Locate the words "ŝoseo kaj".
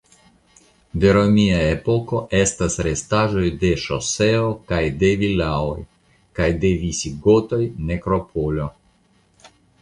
3.83-4.81